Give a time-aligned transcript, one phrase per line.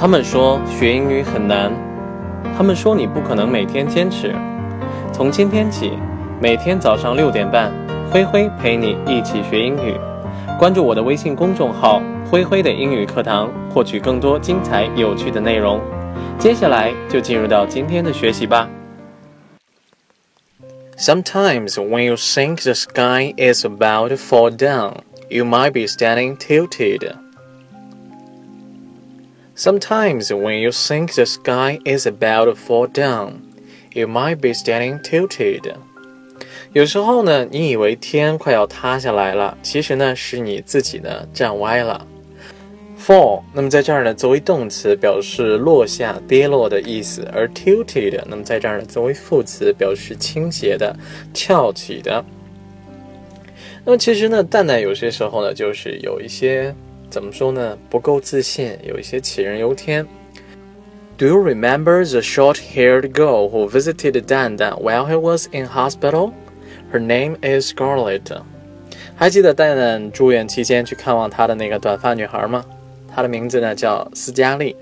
[0.00, 1.72] 他们说学英语很难，
[2.56, 4.32] 他们说你不可能每天坚持。
[5.12, 5.98] 从今天起，
[6.40, 7.72] 每天早上六点半，
[8.08, 9.96] 灰灰陪你一起学英语。
[10.56, 12.00] 关注我的微信公众号
[12.30, 15.80] “灰灰的英语课堂”，获取更多精彩有趣的内容。
[16.38, 18.68] 接下来就进入到今天的学习吧。
[20.96, 27.16] Sometimes when you think the sky is about to fall down, you might be standing tilted.
[29.58, 33.40] Sometimes when you think the sky is about to fall down,
[33.92, 35.74] you might be standing tilted.
[36.72, 42.06] 有时候呢，你以为天快要塌下来了，其实呢是你自己呢站歪了。
[43.04, 50.96] Fall，那么在这儿呢作为动词表示落下、跌落的意思，而 tilted，那么在这儿呢作为副词表示倾斜的、
[51.34, 52.24] 翘起的。
[53.84, 56.72] 那么其实呢，蛋蛋有些时候呢就是有一些。
[57.09, 57.77] 怎么说呢？
[57.89, 60.05] 不够自信，有一些杞人忧天。
[61.15, 66.31] Do you remember the short-haired girl who visited Dan Dan while he was in hospital?
[66.91, 68.41] Her name is Scarlett.
[69.15, 72.65] 还记得蛋蛋住院期间去看望他的那个短发女孩吗？
[73.07, 74.75] 她的名字呢叫斯嘉丽。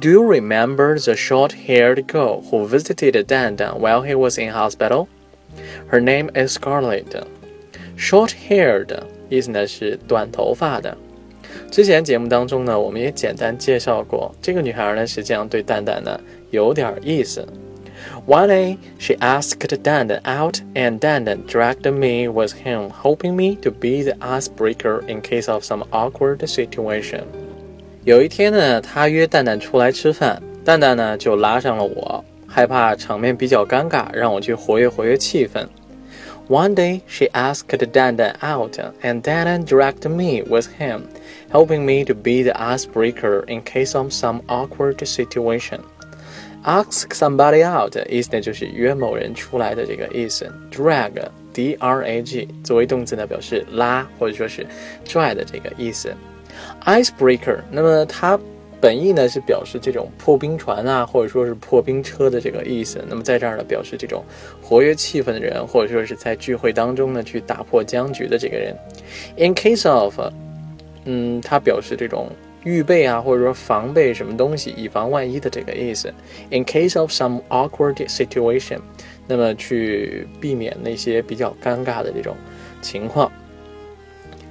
[0.00, 5.08] Do you remember the short-haired girl who visited Dan Dan while he was in hospital?
[5.90, 7.22] Her name is Scarlett.
[7.98, 8.96] Short-haired
[9.28, 10.96] 意思呢是短头发的。
[11.71, 16.19] 之前节目当中呢，我们也简单介绍过这个女孩呢，实际上对蛋蛋呢
[16.51, 17.45] 有点意思。
[18.27, 23.71] One day, she asked dana out, and Dan Dan dragged me with him, hoping me to
[23.71, 27.21] be the icebreaker in case of some awkward situation.
[28.03, 35.65] 有一天呢，他约蛋蛋出来吃饭，蛋蛋呢就拉上了我，害怕场面比较尴尬，让我去活跃活跃气氛。
[36.48, 41.08] One day, she asked Dan Dan out, and Dan Dan dragged me with him
[41.50, 45.82] helping me to be the icebreaker in case of some awkward situation.
[46.64, 50.52] Ask somebody out 意思呢就是约某人出来的这个意思。
[50.70, 51.12] Drag
[51.52, 54.66] D R A G 作为动词呢表示拉或者说是
[55.04, 56.12] 拽的这个意思。
[56.84, 58.38] Icebreaker 那么它
[58.83, 63.01] 本意呢是表示这种破冰船啊或者说是破冰车的这个意思。
[63.07, 64.21] 那么在这儿呢表示这种
[64.61, 68.75] 活跃气氛的人或者说是在聚会当中呢去打破僵局的这个人。
[69.37, 70.19] In case of
[71.05, 72.29] 嗯，它表示这种
[72.65, 76.13] 预备啊，或者说防备什么东西，以防万一的这个意思。
[76.49, 78.79] In case of some awkward situation，
[79.27, 82.35] 那么去避免那些比较尴尬的这种
[82.81, 83.31] 情况。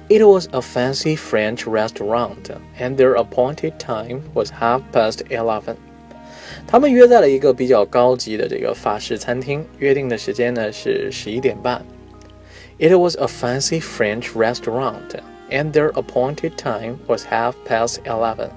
[0.08, 5.76] It was a fancy French restaurant, and their appointed time was half past eleven.
[6.66, 11.84] 他们约在了一个比较高级的这个法式餐厅，约定的时间呢是十一点半。
[12.78, 18.50] It was a fancy French restaurant and their appointed time was half past eleven.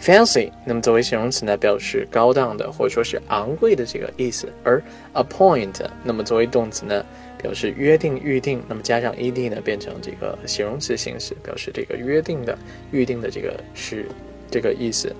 [0.00, 7.04] Fancy，那么作为形容词呢，表示高档的或者说是昂贵的这个意思；而 appoint，那么作为动词呢，
[7.36, 12.56] 表示约定、预定，那么加上 ed 呢，变成这个形容词形式，表示这个约定的、
[12.92, 14.06] 预定的这个是
[14.50, 15.14] 这个意思。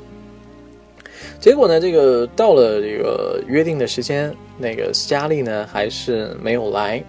[1.38, 7.04] 结果呢，这个到了这个约定的时间，那个斯嘉丽呢还是没有来。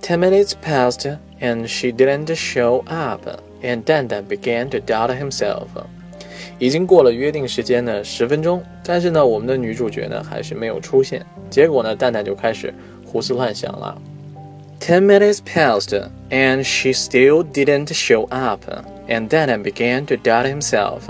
[0.00, 3.28] Ten minutes passed and she didn't show up,
[3.62, 5.66] and Dan Dan began to doubt himself.
[6.58, 11.24] 已经过了约定时间的十分钟，但是呢，我们的女主角呢还是没有出现。
[11.50, 12.72] 结果呢，蛋蛋就开始
[13.04, 14.00] 胡思乱想了。
[14.80, 15.98] Ten minutes passed,
[16.30, 18.62] and she still didn't show up,
[19.08, 21.00] and Dan began to doubt himself.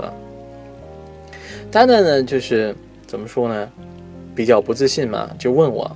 [1.69, 2.75] 蛋蛋呢，就是
[3.05, 3.69] 怎么说呢，
[4.33, 5.89] 比较不自信嘛，就问我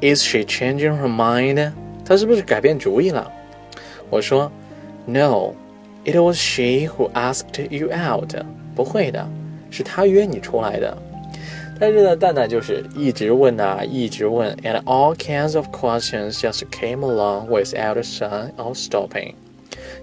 [0.00, 1.72] ，Is she changing her mind？
[2.04, 3.30] 她是不是改变主意了？
[4.08, 4.50] 我说
[5.06, 5.52] ，No,
[6.04, 8.34] it was she who asked you out。
[8.74, 9.28] 不会的，
[9.70, 10.96] 是他约你出来的。
[11.80, 19.34] 但是呢，蛋蛋就是一直问啊，一直问，and all kinds of questions just came along without a sign of stopping。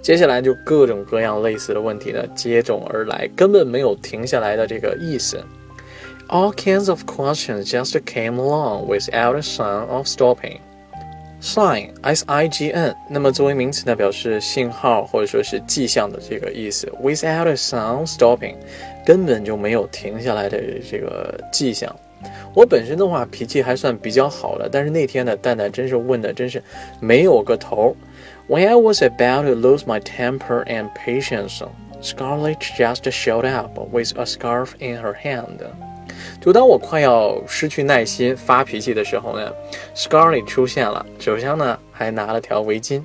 [0.02, 5.41] 接下来就各种各样类似的问题呢接踵而来，根本没有停下来的这个意思。
[6.28, 10.59] All kinds of questions just came along without a sign of stopping。
[11.41, 16.91] sign s i g n，那么作为名词呢，表示信号或者说是迹象的这个意思。
[17.03, 18.57] Without a sound stopping，
[19.04, 20.59] 根本就没有停下来的
[20.91, 21.95] 这个迹象。
[22.54, 26.63] 我本身的话脾气还算比较好的，但是那天呢，蛋蛋真是问的真是
[27.01, 27.95] 没有个头。
[28.48, 31.63] When I was about to lose my temper and patience,
[32.03, 35.60] Scarlett just showed up with a scarf in her hand.
[36.41, 39.53] 就当我快要失去耐心发脾气的时候呢，
[39.95, 43.03] Scarlett 出现了，手上呢还拿了条围巾。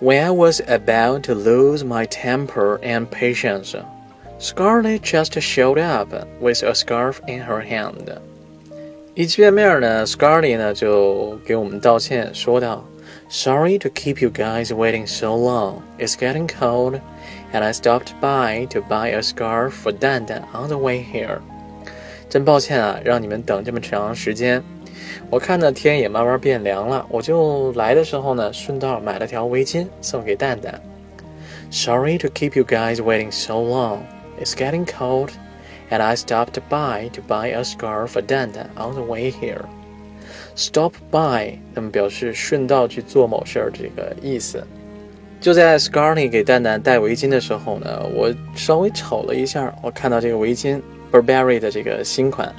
[0.00, 3.74] When I was about to lose my temper and patience，
[4.38, 6.08] Scarlett just showed up
[6.40, 8.16] with a scarf in her hand。
[9.14, 12.88] 一见面呢，Scarlett 呢就给我们道歉，说道：“
[13.28, 15.82] Sorry to keep you guys waiting so long.
[15.98, 17.00] It's getting cold,
[17.52, 21.40] and I stopped by to buy a scarf for 蛋蛋 on the way here。”
[22.35, 24.61] 真抱歉啊，让你们等这么长时间。
[25.29, 30.81] 我看呢天也慢慢变凉了，我就来的时候呢，顺道买了条围巾送给蛋蛋。
[31.71, 33.99] Sorry to keep you guys waiting so long.
[34.37, 35.29] It's getting cold,
[35.89, 39.61] and I stopped by to buy a scarf for Danda on the way here.
[40.57, 44.61] Stop by，那么表示顺道去做某事儿这个意思。
[45.39, 50.81] 就在 Scarlet 给蛋蛋戴围巾的时候呢，我稍微瞅了一下，我看到这个围巾
[51.21, 52.53] Burberry 的这个新款。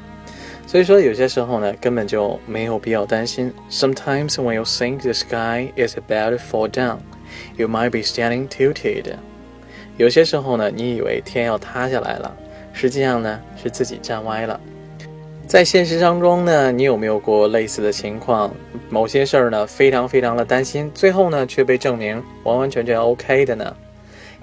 [0.66, 3.52] 所以说，有些时候呢，根本就没有必要担心。
[3.70, 6.98] Sometimes when you think the sky is about to fall down,
[7.56, 9.14] you might be standing tilted.
[9.96, 12.36] 有些时候呢，你以为天要塌下来了，
[12.72, 14.60] 实际上呢是自己站歪了。
[15.46, 18.52] 在现实当中呢，你有没有过类似的情况？
[18.90, 23.76] 某些事儿呢，非常非常的担心，最后呢却被证明完完全全 OK 的呢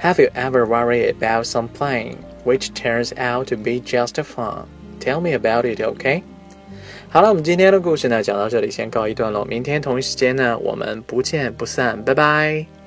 [0.02, 4.66] ？Have you ever worried about something which turns out to be just fun.
[5.00, 6.24] Tell me about it, OK?
[7.10, 9.46] 好了，我们今天的故事呢讲到这里，先告一段落。
[9.46, 12.83] 明天同一时间呢，我们不见不散，拜拜。